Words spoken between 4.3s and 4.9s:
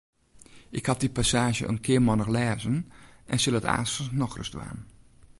ris dwaan.